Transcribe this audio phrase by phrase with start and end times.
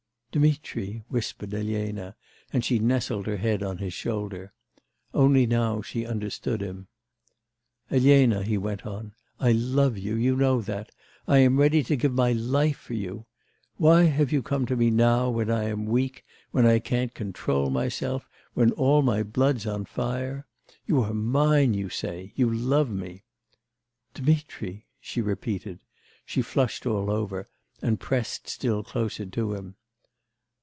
[0.33, 2.15] 'Dmitri,' whispered Elena,
[2.53, 4.53] and she nestled her head on his shoulder.
[5.13, 6.87] Only now she understood him.
[7.89, 10.89] 'Elena,' he went on, 'I love you, you know that;
[11.27, 13.25] I am ready to give my life for you....
[13.75, 17.69] Why have you come to me now, when I am weak, when I can't control
[17.69, 20.47] myself, when all my blood's on fire...
[20.85, 22.31] you are mine, you say...
[22.37, 23.25] you love me'
[24.13, 25.81] 'Dmitri,' she repeated;
[26.25, 27.49] she flushed all over,
[27.81, 29.75] and pressed still closer to him.